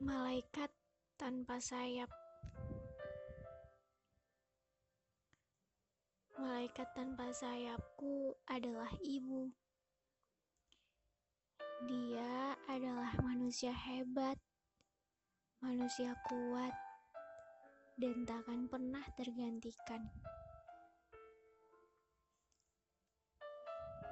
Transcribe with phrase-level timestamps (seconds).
[0.00, 0.72] Malaikat
[1.20, 2.08] tanpa sayap.
[6.40, 9.52] Malaikat tanpa sayapku adalah ibu.
[11.84, 14.40] Dia adalah manusia hebat,
[15.60, 16.72] manusia kuat,
[18.00, 20.08] dan takkan pernah tergantikan.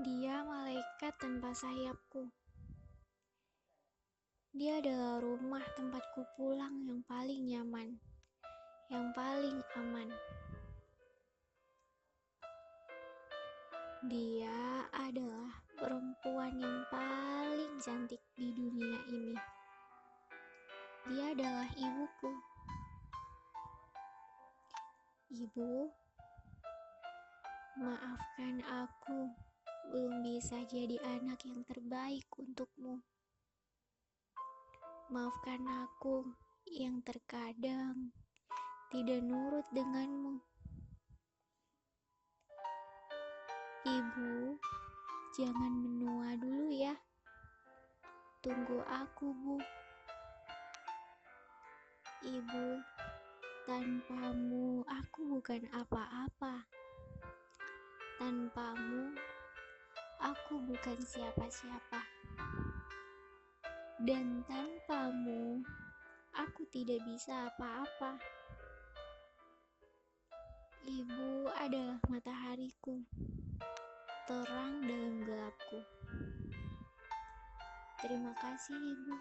[0.00, 2.32] Dia malaikat tanpa sayapku.
[4.54, 5.53] Dia adalah rumah
[6.14, 7.98] tempatku pulang yang paling nyaman,
[8.86, 10.06] yang paling aman.
[14.06, 19.34] Dia adalah perempuan yang paling cantik di dunia ini.
[21.10, 22.30] Dia adalah ibuku.
[25.34, 25.90] Ibu,
[27.82, 29.34] maafkan aku
[29.90, 33.02] belum bisa jadi anak yang terbaik untukmu.
[35.12, 36.24] Maafkan aku
[36.64, 38.08] yang terkadang
[38.88, 40.40] tidak nurut denganmu.
[43.84, 44.56] Ibu,
[45.36, 46.96] jangan menua dulu ya.
[48.40, 49.60] Tunggu aku, Bu.
[52.24, 52.66] Ibu,
[53.68, 56.64] tanpamu aku bukan apa-apa.
[58.16, 59.12] Tanpamu
[60.24, 62.00] aku bukan siapa-siapa
[64.02, 65.62] dan tanpamu
[66.34, 68.18] aku tidak bisa apa-apa.
[70.84, 73.00] Ibu adalah matahariku,
[74.26, 75.80] terang dalam gelapku.
[78.04, 79.14] Terima kasih, Ibu,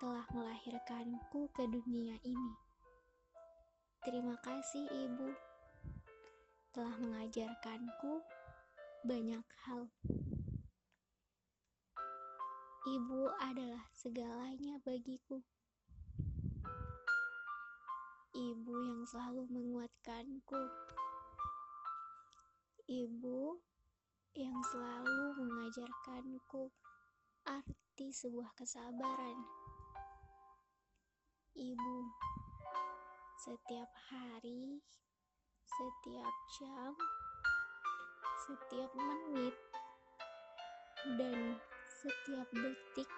[0.00, 2.52] telah melahirkanku ke dunia ini.
[4.00, 5.28] Terima kasih, Ibu,
[6.72, 8.24] telah mengajarkanku
[9.04, 9.92] banyak hal.
[12.90, 15.38] Ibu adalah segalanya bagiku.
[18.34, 20.62] Ibu yang selalu menguatkanku.
[22.90, 23.62] Ibu
[24.34, 26.74] yang selalu mengajarkanku
[27.46, 29.38] arti sebuah kesabaran.
[31.54, 31.96] Ibu,
[33.38, 34.82] setiap hari,
[35.62, 36.98] setiap jam,
[38.50, 39.54] setiap menit,
[41.14, 41.54] dan
[42.00, 43.10] setiap detik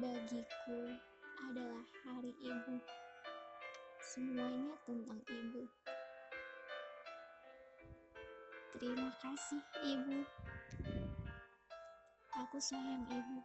[0.00, 0.80] bagiku
[1.44, 2.80] adalah hari ibu.
[4.00, 5.68] Semuanya tentang ibu.
[8.80, 10.24] Terima kasih, ibu.
[12.32, 13.44] Aku sayang ibu.